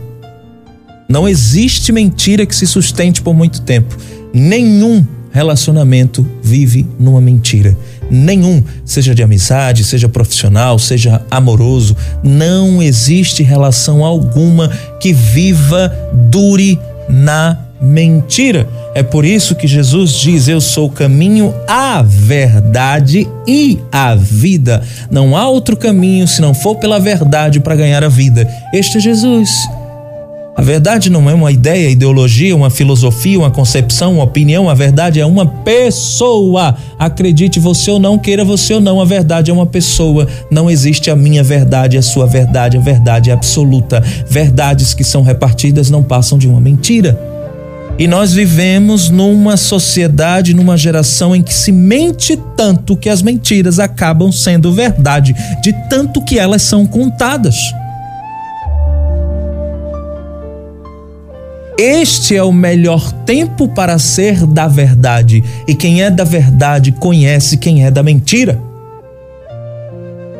Não 1.07 1.27
existe 1.27 1.91
mentira 1.91 2.45
que 2.45 2.55
se 2.55 2.67
sustente 2.67 3.21
por 3.21 3.33
muito 3.33 3.61
tempo. 3.61 3.97
Nenhum 4.31 5.03
relacionamento 5.31 6.25
vive 6.43 6.85
numa 6.99 7.19
mentira. 7.19 7.75
Nenhum, 8.11 8.63
seja 8.85 9.13
de 9.13 9.23
amizade, 9.23 9.83
seja 9.83 10.09
profissional, 10.09 10.77
seja 10.77 11.23
amoroso, 11.29 11.95
não 12.23 12.81
existe 12.81 13.41
relação 13.43 14.03
alguma 14.03 14.69
que 14.99 15.13
viva, 15.13 15.91
dure 16.29 16.79
na 17.09 17.57
mentira. 17.81 18.67
É 18.93 19.01
por 19.01 19.25
isso 19.25 19.55
que 19.55 19.67
Jesus 19.67 20.13
diz: 20.13 20.47
Eu 20.47 20.61
sou 20.61 20.87
o 20.87 20.91
caminho, 20.91 21.53
a 21.67 22.01
verdade 22.01 23.27
e 23.47 23.79
a 23.91 24.15
vida. 24.15 24.81
Não 25.09 25.35
há 25.35 25.47
outro 25.47 25.75
caminho 25.75 26.27
se 26.27 26.41
não 26.41 26.53
for 26.53 26.75
pela 26.75 26.99
verdade 26.99 27.59
para 27.59 27.75
ganhar 27.75 28.03
a 28.03 28.09
vida. 28.09 28.47
Este 28.73 28.97
é 28.97 29.01
Jesus. 29.01 29.49
A 30.59 30.61
verdade 30.61 31.09
não 31.09 31.29
é 31.29 31.33
uma 31.33 31.53
ideia, 31.53 31.89
ideologia, 31.89 32.53
uma 32.53 32.69
filosofia, 32.69 33.39
uma 33.39 33.49
concepção, 33.49 34.15
uma 34.15 34.25
opinião. 34.25 34.69
A 34.69 34.73
verdade 34.73 35.17
é 35.17 35.25
uma 35.25 35.45
pessoa. 35.45 36.75
Acredite 36.99 37.61
você 37.61 37.89
ou 37.89 37.97
não, 37.97 38.17
queira 38.17 38.43
você 38.43 38.73
ou 38.73 38.81
não, 38.81 38.99
a 38.99 39.05
verdade 39.05 39.49
é 39.49 39.53
uma 39.53 39.65
pessoa. 39.65 40.27
Não 40.51 40.69
existe 40.69 41.09
a 41.09 41.15
minha 41.15 41.41
verdade, 41.41 41.97
a 41.97 42.01
sua 42.01 42.27
verdade. 42.27 42.75
A 42.75 42.79
verdade 42.81 43.29
é 43.29 43.33
absoluta. 43.33 44.03
Verdades 44.27 44.93
que 44.93 45.01
são 45.01 45.21
repartidas 45.21 45.89
não 45.89 46.03
passam 46.03 46.37
de 46.37 46.45
uma 46.45 46.59
mentira. 46.59 47.17
E 47.97 48.05
nós 48.05 48.33
vivemos 48.33 49.09
numa 49.09 49.55
sociedade, 49.55 50.53
numa 50.53 50.75
geração 50.75 51.33
em 51.33 51.41
que 51.41 51.53
se 51.53 51.71
mente 51.71 52.37
tanto 52.57 52.97
que 52.97 53.07
as 53.07 53.21
mentiras 53.21 53.79
acabam 53.79 54.29
sendo 54.29 54.73
verdade, 54.73 55.33
de 55.63 55.71
tanto 55.89 56.21
que 56.21 56.37
elas 56.37 56.63
são 56.63 56.85
contadas. 56.85 57.55
Este 61.81 62.35
é 62.35 62.43
o 62.43 62.51
melhor 62.51 63.09
tempo 63.23 63.65
para 63.69 63.97
ser 63.97 64.45
da 64.45 64.67
verdade, 64.67 65.41
e 65.65 65.73
quem 65.73 66.03
é 66.03 66.11
da 66.11 66.25
verdade 66.25 66.91
conhece 66.91 67.55
quem 67.55 67.85
é 67.85 67.89
da 67.89 68.03
mentira. 68.03 68.61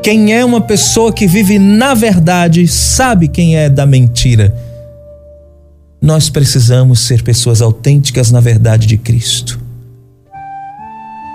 Quem 0.04 0.34
é 0.34 0.44
uma 0.44 0.60
pessoa 0.60 1.14
que 1.14 1.26
vive 1.26 1.58
na 1.58 1.94
verdade 1.94 2.68
sabe 2.68 3.30
quem 3.30 3.56
é 3.56 3.70
da 3.70 3.86
mentira. 3.86 4.54
Nós 6.02 6.30
precisamos 6.30 7.00
ser 7.00 7.24
pessoas 7.24 7.62
autênticas 7.62 8.32
na 8.32 8.42
verdade 8.42 8.86
de 8.86 8.98
Cristo. 8.98 9.62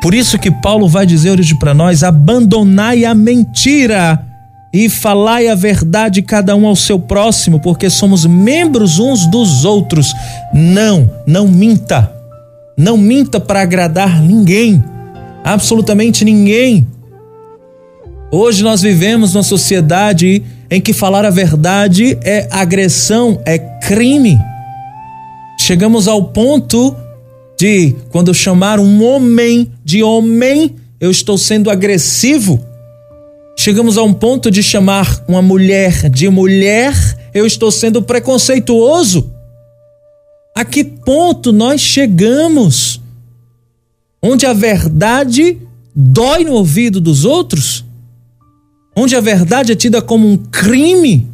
Por 0.02 0.12
isso 0.12 0.38
que 0.38 0.50
Paulo 0.50 0.86
vai 0.86 1.06
dizer 1.06 1.40
hoje 1.40 1.54
para 1.54 1.72
nós: 1.72 2.02
abandonai 2.02 3.06
a 3.06 3.14
mentira 3.14 4.22
e 4.74 4.88
falai 4.88 5.46
a 5.46 5.54
verdade 5.54 6.20
cada 6.20 6.56
um 6.56 6.66
ao 6.66 6.74
seu 6.74 6.98
próximo, 6.98 7.60
porque 7.60 7.88
somos 7.88 8.26
membros 8.26 8.98
uns 8.98 9.24
dos 9.24 9.64
outros. 9.64 10.12
Não, 10.52 11.08
não 11.24 11.46
minta. 11.46 12.12
Não 12.76 12.96
minta 12.96 13.38
para 13.38 13.62
agradar 13.62 14.20
ninguém, 14.20 14.82
absolutamente 15.44 16.24
ninguém. 16.24 16.88
Hoje 18.32 18.64
nós 18.64 18.82
vivemos 18.82 19.32
numa 19.32 19.44
sociedade 19.44 20.42
em 20.68 20.80
que 20.80 20.92
falar 20.92 21.24
a 21.24 21.30
verdade 21.30 22.18
é 22.24 22.48
agressão, 22.50 23.40
é 23.46 23.56
crime. 23.58 24.36
Chegamos 25.60 26.08
ao 26.08 26.24
ponto 26.24 26.96
de, 27.56 27.94
quando 28.10 28.34
chamar 28.34 28.80
um 28.80 29.04
homem 29.04 29.70
de 29.84 30.02
homem, 30.02 30.74
eu 31.00 31.12
estou 31.12 31.38
sendo 31.38 31.70
agressivo 31.70 32.73
Chegamos 33.64 33.96
a 33.96 34.02
um 34.02 34.12
ponto 34.12 34.50
de 34.50 34.62
chamar 34.62 35.24
uma 35.26 35.40
mulher 35.40 36.10
de 36.10 36.28
mulher, 36.28 36.92
eu 37.32 37.46
estou 37.46 37.70
sendo 37.70 38.02
preconceituoso. 38.02 39.32
A 40.54 40.66
que 40.66 40.84
ponto 40.84 41.50
nós 41.50 41.80
chegamos? 41.80 43.00
Onde 44.22 44.44
a 44.44 44.52
verdade 44.52 45.56
dói 45.96 46.44
no 46.44 46.52
ouvido 46.52 47.00
dos 47.00 47.24
outros? 47.24 47.82
Onde 48.94 49.16
a 49.16 49.20
verdade 49.22 49.72
é 49.72 49.74
tida 49.74 50.02
como 50.02 50.28
um 50.28 50.36
crime? 50.36 51.26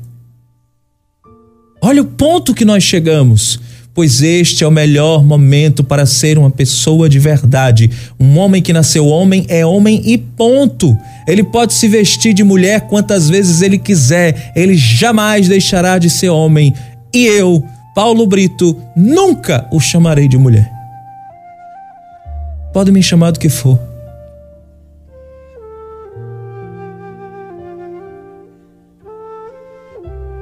Olha 1.83 2.01
o 2.01 2.07
ponto 2.07 2.55
que 2.55 2.65
nós 2.65 2.85
chegamos 2.85 3.59
pois 4.01 4.23
este 4.23 4.65
é 4.65 4.67
o 4.67 4.71
melhor 4.71 5.23
momento 5.23 5.85
para 5.85 6.07
ser 6.07 6.39
uma 6.39 6.51
pessoa 6.51 7.07
de 7.07 7.19
verdade. 7.19 7.91
Um 8.19 8.39
homem 8.39 8.63
que 8.63 8.73
nasceu 8.73 9.07
homem 9.07 9.45
é 9.47 9.67
homem 9.67 10.01
e 10.07 10.17
ponto. 10.17 10.97
Ele 11.29 11.45
pode 11.45 11.75
se 11.75 11.87
vestir 11.87 12.33
de 12.33 12.43
mulher 12.43 12.89
quantas 12.89 13.29
vezes 13.29 13.61
ele 13.61 13.77
quiser, 13.77 14.53
ele 14.57 14.75
jamais 14.75 15.49
deixará 15.49 15.99
de 15.99 16.09
ser 16.09 16.31
homem. 16.31 16.73
E 17.13 17.27
eu, 17.27 17.63
Paulo 17.95 18.27
Brito, 18.27 18.75
nunca 18.97 19.69
o 19.71 19.79
chamarei 19.79 20.27
de 20.27 20.39
mulher. 20.39 20.73
Pode 22.73 22.91
me 22.91 23.03
chamar 23.03 23.33
do 23.33 23.39
que 23.39 23.51
for. 23.51 23.90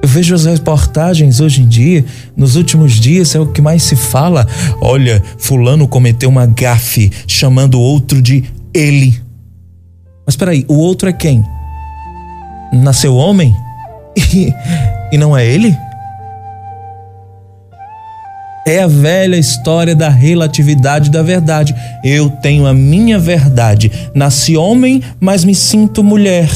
Eu 0.08 0.12
vejo 0.12 0.34
as 0.34 0.46
reportagens 0.46 1.38
hoje 1.38 1.60
em 1.60 1.68
dia, 1.68 2.02
nos 2.34 2.56
últimos 2.56 2.94
dias 2.94 3.34
é 3.34 3.40
o 3.40 3.46
que 3.46 3.60
mais 3.60 3.82
se 3.82 3.94
fala. 3.94 4.46
Olha, 4.80 5.22
fulano 5.36 5.86
cometeu 5.86 6.30
uma 6.30 6.46
gafe 6.46 7.12
chamando 7.26 7.74
o 7.74 7.82
outro 7.82 8.22
de 8.22 8.42
ele. 8.72 9.20
Mas 10.24 10.34
peraí, 10.34 10.64
o 10.66 10.78
outro 10.78 11.10
é 11.10 11.12
quem? 11.12 11.44
Nasceu 12.72 13.14
homem? 13.14 13.54
E, 14.34 14.52
e 15.12 15.18
não 15.18 15.36
é 15.36 15.46
ele? 15.46 15.76
É 18.66 18.82
a 18.82 18.86
velha 18.86 19.36
história 19.36 19.94
da 19.94 20.08
relatividade 20.08 21.10
da 21.10 21.22
verdade. 21.22 21.74
Eu 22.02 22.30
tenho 22.30 22.66
a 22.66 22.72
minha 22.72 23.18
verdade. 23.18 23.92
Nasci 24.14 24.56
homem, 24.56 25.02
mas 25.20 25.44
me 25.44 25.54
sinto 25.54 26.02
mulher. 26.02 26.48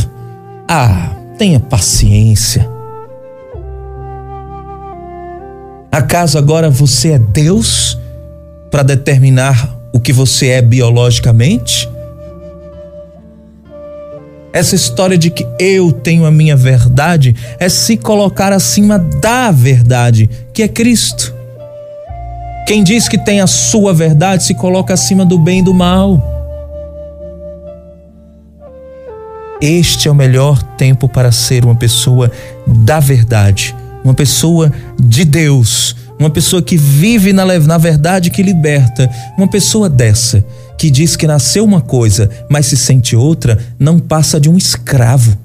Ah, 0.67 1.11
tenha 1.37 1.61
paciência. 1.61 2.72
Acaso 5.93 6.39
agora 6.39 6.71
você 6.71 7.11
é 7.11 7.19
Deus 7.19 7.99
para 8.71 8.83
determinar 8.83 9.79
o 9.93 10.01
que 10.01 10.11
você 10.11 10.49
é 10.49 10.63
biologicamente? 10.63 11.87
Essa 14.55 14.75
história 14.75 15.19
de 15.19 15.29
que 15.29 15.47
eu 15.59 15.93
tenho 15.93 16.25
a 16.25 16.31
minha 16.31 16.57
verdade 16.57 17.37
é 17.61 17.69
se 17.69 17.99
colocar 17.99 18.55
acima 18.55 18.99
da 18.99 19.51
verdade, 19.51 20.31
que 20.55 20.63
é 20.63 20.69
Cristo. 20.69 21.35
Quem 22.67 22.83
diz 22.83 23.07
que 23.07 23.19
tem 23.19 23.43
a 23.43 23.47
sua 23.47 23.93
verdade 23.93 24.45
se 24.45 24.55
coloca 24.55 24.95
acima 24.95 25.27
do 25.27 25.39
bem 25.39 25.59
e 25.59 25.63
do 25.63 25.75
mal. 25.75 26.31
Este 29.61 30.09
é 30.09 30.11
o 30.11 30.15
melhor 30.15 30.63
tempo 30.63 31.07
para 31.07 31.31
ser 31.31 31.67
uma 31.67 31.75
pessoa 31.75 32.33
da 32.67 32.99
verdade 32.99 33.75
uma 34.05 34.15
pessoa 34.15 34.73
de 35.01 35.25
Deus, 35.25 35.97
uma 36.19 36.31
pessoa 36.31 36.63
que 36.63 36.77
vive 36.77 37.33
na, 37.33 37.45
na 37.45 37.79
verdade 37.79 38.31
que 38.31 38.43
liberta, 38.43 39.11
uma 39.37 39.49
pessoa 39.49 39.89
dessa 39.89 40.45
que 40.83 40.91
diz 40.91 41.15
que 41.15 41.29
nasceu 41.29 41.65
uma 41.65 41.81
coisa, 41.81 42.29
mas 42.51 42.67
se 42.67 42.77
sente 42.77 43.15
outra, 43.15 43.57
não 43.79 44.01
passa 44.01 44.41
de 44.41 44.51
um 44.51 44.57
escravo. 44.57 45.39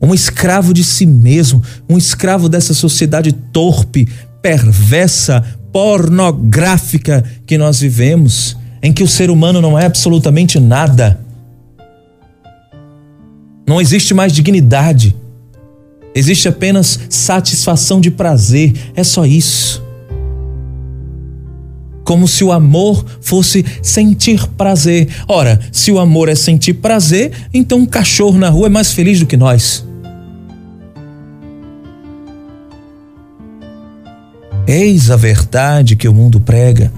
Um 0.00 0.14
escravo 0.14 0.72
de 0.72 0.84
si 0.84 1.04
mesmo, 1.04 1.60
um 1.88 1.98
escravo 1.98 2.48
dessa 2.48 2.74
sociedade 2.74 3.32
torpe, 3.32 4.08
perversa, 4.40 5.44
pornográfica 5.72 7.24
que 7.44 7.58
nós 7.58 7.80
vivemos, 7.80 8.56
em 8.80 8.92
que 8.92 9.02
o 9.02 9.08
ser 9.08 9.30
humano 9.30 9.60
não 9.60 9.76
é 9.76 9.84
absolutamente 9.84 10.60
nada. 10.60 11.18
Não 13.66 13.80
existe 13.80 14.14
mais 14.14 14.32
dignidade. 14.32 15.16
Existe 16.14 16.48
apenas 16.48 17.00
satisfação 17.08 18.00
de 18.00 18.10
prazer, 18.10 18.72
é 18.94 19.02
só 19.02 19.24
isso. 19.24 19.82
Como 22.04 22.28
se 22.28 22.44
o 22.44 22.52
amor 22.52 23.04
fosse 23.20 23.64
sentir 23.82 24.46
prazer. 24.48 25.08
Ora, 25.28 25.58
se 25.70 25.90
o 25.90 25.98
amor 25.98 26.28
é 26.28 26.34
sentir 26.34 26.74
prazer, 26.74 27.32
então 27.54 27.78
um 27.78 27.86
cachorro 27.86 28.38
na 28.38 28.50
rua 28.50 28.66
é 28.66 28.70
mais 28.70 28.92
feliz 28.92 29.20
do 29.20 29.26
que 29.26 29.36
nós. 29.36 29.84
Eis 34.66 35.10
a 35.10 35.16
verdade 35.16 35.96
que 35.96 36.08
o 36.08 36.14
mundo 36.14 36.40
prega. 36.40 36.92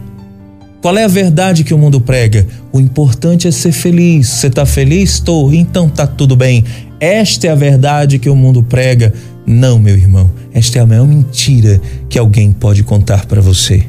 Qual 0.81 0.98
é 0.98 1.05
a 1.05 1.09
verdade 1.09 1.64
que 1.64 1.72
o 1.72 1.79
mundo 1.79 1.98
prega? 1.98 2.46
O 2.70 2.79
importante 2.79 3.48
é 3.48 3.50
ser 3.50 3.72
feliz. 3.72 4.29
Você 4.29 4.48
está 4.48 4.66
feliz? 4.66 5.14
Estou. 5.14 5.53
Então 5.53 5.88
tá 5.88 6.07
tudo 6.07 6.37
bem. 6.37 6.62
Esta 7.04 7.48
é 7.48 7.50
a 7.50 7.54
verdade 7.54 8.18
que 8.18 8.30
o 8.30 8.34
mundo 8.34 8.62
prega. 8.62 9.12
Não, 9.44 9.78
meu 9.78 9.94
irmão. 9.94 10.30
Esta 10.54 10.78
é 10.78 10.80
a 10.80 10.86
maior 10.86 11.06
mentira 11.06 11.78
que 12.08 12.18
alguém 12.18 12.50
pode 12.50 12.82
contar 12.82 13.26
para 13.26 13.42
você. 13.42 13.86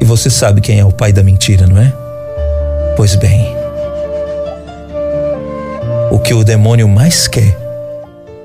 E 0.00 0.04
você 0.04 0.28
sabe 0.28 0.60
quem 0.60 0.80
é 0.80 0.84
o 0.84 0.90
pai 0.90 1.12
da 1.12 1.22
mentira, 1.22 1.64
não 1.68 1.78
é? 1.78 1.92
Pois 2.96 3.14
bem, 3.14 3.46
o 6.10 6.18
que 6.18 6.34
o 6.34 6.42
demônio 6.42 6.88
mais 6.88 7.28
quer 7.28 7.56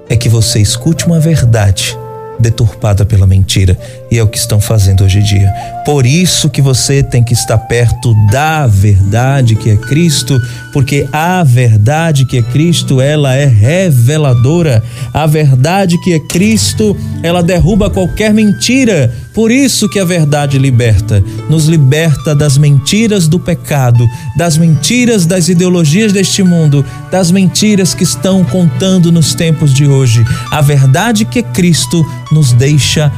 é 0.07 0.15
que 0.15 0.29
você 0.29 0.59
escute 0.59 1.07
uma 1.07 1.19
verdade 1.19 1.97
deturpada 2.39 3.07
pela 3.07 3.25
mentira. 3.25 3.75
E 4.11 4.17
é 4.17 4.23
o 4.23 4.27
que 4.27 4.37
estão 4.37 4.59
fazendo 4.59 5.03
hoje 5.03 5.19
em 5.19 5.23
dia. 5.23 5.51
Por 5.85 6.05
isso 6.05 6.49
que 6.49 6.61
você 6.61 7.03
tem 7.03 7.23
que 7.23 7.33
estar 7.33 7.57
perto 7.57 8.13
da 8.31 8.65
verdade 8.67 9.55
que 9.55 9.69
é 9.69 9.75
Cristo, 9.75 10.39
porque 10.73 11.07
a 11.11 11.43
verdade 11.43 12.25
que 12.25 12.37
é 12.37 12.41
Cristo, 12.41 13.01
ela 13.01 13.35
é 13.35 13.45
reveladora. 13.45 14.83
A 15.13 15.25
verdade 15.25 15.97
que 16.01 16.13
é 16.13 16.19
Cristo, 16.19 16.95
ela 17.23 17.43
derruba 17.43 17.89
qualquer 17.89 18.33
mentira. 18.33 19.13
Por 19.33 19.51
isso 19.51 19.87
que 19.87 19.99
a 19.99 20.05
verdade 20.05 20.57
liberta, 20.57 21.23
nos 21.49 21.65
liberta 21.65 22.35
das 22.35 22.57
mentiras 22.57 23.27
do 23.27 23.39
pecado, 23.39 24.05
das 24.35 24.57
mentiras 24.57 25.25
das 25.25 25.49
ideologias 25.49 26.11
deste 26.11 26.43
mundo, 26.43 26.83
das 27.11 27.31
mentiras 27.31 27.93
que 27.93 28.03
estão 28.03 28.43
contando 28.43 29.11
nos 29.11 29.33
tempos 29.33 29.73
de 29.73 29.85
hoje. 29.87 30.25
A 30.51 30.61
verdade 30.61 31.25
que 31.25 31.39
é 31.39 31.43
Cristo 31.43 32.05
nos 32.31 32.51
deixa 32.53 33.11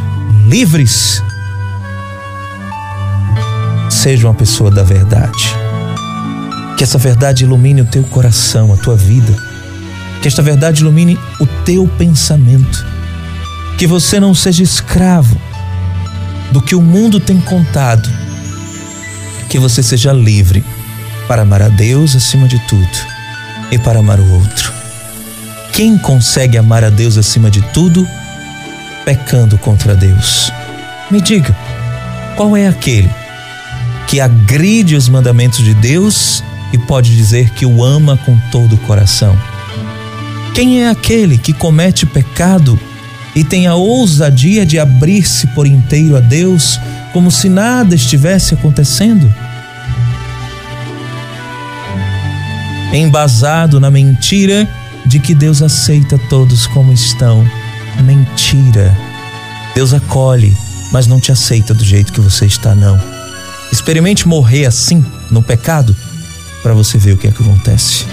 livres. 0.52 1.24
Seja 3.90 4.28
uma 4.28 4.34
pessoa 4.34 4.70
da 4.70 4.84
verdade. 4.84 5.48
Que 6.78 6.84
essa 6.84 6.98
verdade 6.98 7.46
ilumine 7.46 7.82
o 7.82 7.86
teu 7.86 8.04
coração, 8.04 8.74
a 8.74 8.76
tua 8.76 8.98
vida. 8.98 9.34
Que 10.22 10.28
esta 10.28 10.42
verdade 10.42 10.82
ilumine 10.82 11.18
o 11.40 11.48
teu 11.64 11.88
pensamento. 11.98 12.86
Que 13.78 13.88
você 13.88 14.20
não 14.20 14.36
seja 14.36 14.62
escravo 14.62 15.40
do 16.52 16.62
que 16.62 16.76
o 16.76 16.82
mundo 16.82 17.18
tem 17.18 17.40
contado. 17.40 18.10
Que 19.48 19.58
você 19.58 19.82
seja 19.82 20.12
livre 20.12 20.66
para 21.30 21.44
amar 21.44 21.62
a 21.62 21.70
Deus 21.70 22.14
acima 22.14 22.46
de 22.50 22.60
tudo 22.68 22.98
e 23.72 23.80
para 23.80 24.00
amar 24.00 24.20
o 24.20 24.34
outro. 24.34 24.74
Quem 25.72 25.98
consegue 25.98 26.58
amar 26.58 26.84
a 26.84 26.90
Deus 26.90 27.18
acima 27.18 27.50
de 27.50 27.62
tudo 27.72 28.06
pecando 29.06 29.58
contra 29.58 29.96
Deus? 29.96 30.52
Me 31.10 31.22
diga, 31.22 31.56
qual 32.36 32.56
é 32.56 32.68
aquele 32.68 33.10
que 34.08 34.20
agride 34.20 34.96
os 34.96 35.08
mandamentos 35.08 35.64
de 35.64 35.74
Deus 35.74 36.44
e 36.74 36.78
pode 36.78 37.16
dizer 37.16 37.50
que 37.52 37.66
o 37.66 37.84
ama 37.84 38.18
com 38.18 38.38
todo 38.52 38.76
o 38.76 38.80
coração? 38.80 39.38
Quem 40.54 40.84
é 40.84 40.90
aquele 40.90 41.38
que 41.38 41.54
comete 41.54 42.06
pecado 42.06 42.80
e 43.36 43.44
tem 43.44 43.68
a 43.68 43.76
ousadia 43.76 44.66
de 44.66 44.80
abrir-se 44.80 45.48
por 45.48 45.66
inteiro 45.66 46.18
a 46.18 46.20
Deus 46.20 46.80
como 47.14 47.32
se 47.32 47.50
nada 47.50 47.96
estivesse 47.96 48.54
acontecendo? 48.54 49.34
Embasado 52.94 53.80
na 53.80 53.90
mentira 53.90 54.68
de 55.06 55.20
que 55.20 55.34
Deus 55.34 55.62
aceita 55.62 56.18
todos 56.30 56.68
como 56.68 56.92
estão 56.92 57.46
mentira. 58.00 58.96
Deus 59.76 59.94
acolhe, 59.94 60.56
mas 60.92 61.08
não 61.08 61.20
te 61.20 61.32
aceita 61.32 61.74
do 61.74 61.84
jeito 61.84 62.14
que 62.14 62.22
você 62.22 62.46
está, 62.46 62.76
não. 62.76 63.00
Experimente 63.72 64.28
morrer 64.28 64.66
assim, 64.66 65.06
no 65.30 65.42
pecado, 65.42 65.96
para 66.62 66.74
você 66.74 66.98
ver 66.98 67.14
o 67.14 67.18
que 67.18 67.28
é 67.28 67.32
que 67.32 67.42
acontece. 67.42 68.06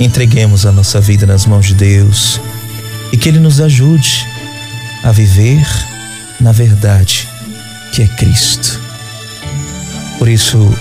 Entreguemos 0.00 0.66
a 0.66 0.72
nossa 0.72 1.00
vida 1.00 1.26
nas 1.26 1.46
mãos 1.46 1.66
de 1.66 1.74
Deus 1.74 2.40
e 3.12 3.16
que 3.16 3.28
Ele 3.28 3.38
nos 3.38 3.60
ajude 3.60 4.26
a 5.02 5.12
viver 5.12 5.66
na 6.40 6.52
verdade 6.52 7.28
que 7.92 8.02
é 8.02 8.06
Cristo. 8.06 8.80
Por 10.18 10.28
isso, 10.28 10.74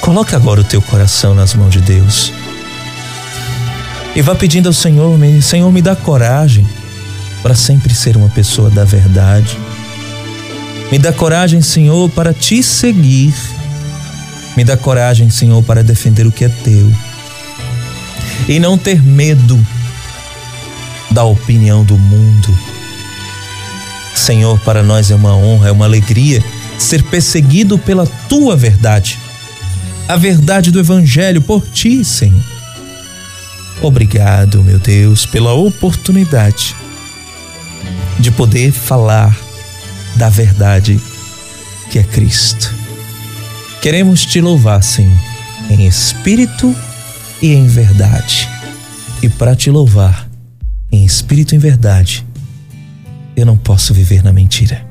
coloque 0.00 0.34
agora 0.34 0.60
o 0.60 0.64
teu 0.64 0.80
coração 0.80 1.34
nas 1.34 1.54
mãos 1.54 1.72
de 1.72 1.80
Deus 1.80 2.32
e 4.14 4.20
vá 4.20 4.34
pedindo 4.34 4.68
ao 4.68 4.72
Senhor, 4.72 5.18
Senhor, 5.40 5.72
me 5.72 5.80
dá 5.80 5.96
coragem 5.96 6.66
para 7.42 7.54
sempre 7.54 7.94
ser 7.94 8.16
uma 8.16 8.28
pessoa 8.28 8.70
da 8.70 8.84
verdade. 8.84 9.58
Me 10.90 10.98
dá 10.98 11.12
coragem, 11.12 11.62
Senhor, 11.62 12.10
para 12.10 12.34
te 12.34 12.62
seguir. 12.62 13.34
Me 14.54 14.62
dá 14.62 14.76
coragem, 14.76 15.30
Senhor, 15.30 15.62
para 15.62 15.82
defender 15.82 16.26
o 16.26 16.30
que 16.30 16.44
é 16.44 16.48
teu. 16.48 16.92
E 18.46 18.60
não 18.60 18.76
ter 18.76 19.02
medo 19.02 19.58
da 21.10 21.24
opinião 21.24 21.82
do 21.82 21.96
mundo. 21.96 22.58
Senhor, 24.14 24.60
para 24.60 24.82
nós 24.82 25.10
é 25.10 25.14
uma 25.14 25.34
honra, 25.34 25.68
é 25.68 25.72
uma 25.72 25.86
alegria 25.86 26.44
ser 26.78 27.02
perseguido 27.04 27.78
pela 27.78 28.06
tua 28.28 28.54
verdade. 28.54 29.18
A 30.06 30.16
verdade 30.16 30.70
do 30.70 30.78
Evangelho 30.78 31.40
por 31.40 31.66
ti, 31.66 32.04
Senhor. 32.04 32.51
Obrigado, 33.82 34.62
meu 34.62 34.78
Deus, 34.78 35.26
pela 35.26 35.52
oportunidade 35.52 36.76
de 38.20 38.30
poder 38.30 38.70
falar 38.70 39.36
da 40.14 40.28
verdade 40.28 41.00
que 41.90 41.98
é 41.98 42.04
Cristo. 42.04 42.72
Queremos 43.82 44.24
te 44.24 44.40
louvar, 44.40 44.84
Senhor, 44.84 45.12
em 45.68 45.84
espírito 45.84 46.72
e 47.42 47.52
em 47.52 47.66
verdade. 47.66 48.48
E 49.20 49.28
para 49.28 49.56
te 49.56 49.68
louvar 49.68 50.28
em 50.90 51.04
espírito 51.04 51.52
e 51.52 51.56
em 51.56 51.58
verdade, 51.58 52.24
eu 53.34 53.44
não 53.44 53.56
posso 53.56 53.92
viver 53.92 54.22
na 54.22 54.32
mentira. 54.32 54.86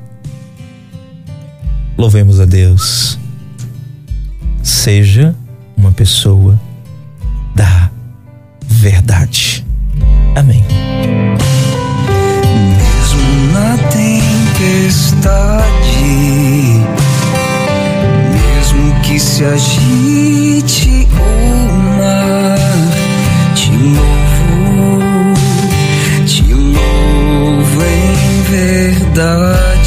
Louvemos 1.96 2.40
a 2.40 2.44
Deus. 2.44 3.18
Seja 4.62 5.34
uma 5.76 5.92
pessoa 5.92 6.60
da 7.54 7.91
verdade. 8.66 9.64
Amém. 10.36 10.64
Mesmo 12.76 13.52
na 13.52 13.76
tempestade, 13.90 15.24
mesmo 18.32 19.00
que 19.02 19.18
se 19.18 19.44
agite 19.44 21.08
o 21.12 21.72
mar, 21.98 22.58
te 23.54 23.70
louvo, 23.70 25.34
te 26.26 26.42
louvo 26.52 27.82
em 27.84 28.42
verdade. 28.50 29.81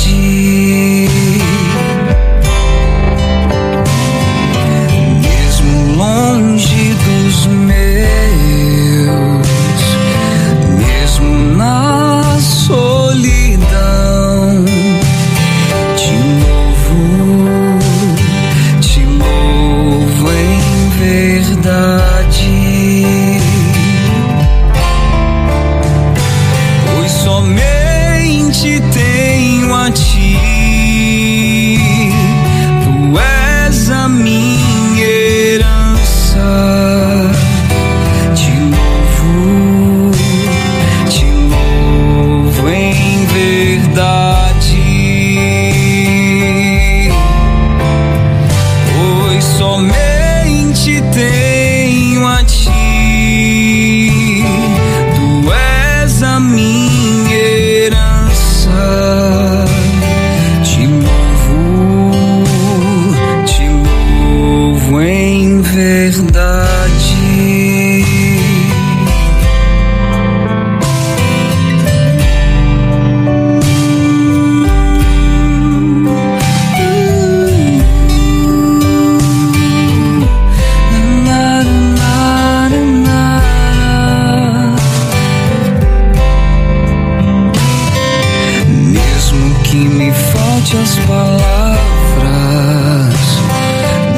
Falte 90.65 90.78
as 90.78 90.95
palavras, 91.06 91.45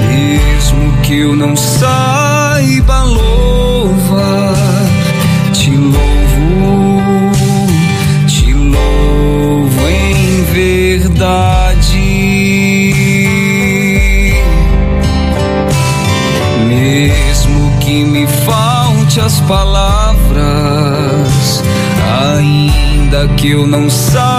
mesmo 0.08 0.94
que 1.02 1.20
eu 1.20 1.36
não 1.36 1.56
saiba 1.58 3.04
louvar, 3.04 4.56
te 5.52 5.72
louvo, 5.72 7.32
te 8.28 8.54
louvo 8.54 9.88
em 9.90 10.44
verdade. 10.54 11.98
Mesmo 16.66 17.78
que 17.82 18.06
me 18.06 18.26
falte 18.28 19.20
as 19.20 19.42
palavras, 19.42 20.38
ainda 22.38 23.28
que 23.36 23.50
eu 23.52 23.68
não 23.68 23.90
saiba 23.90 24.37